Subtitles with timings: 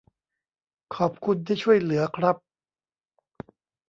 [0.95, 2.35] ขอบคุณที่ช่วยเหลือครับ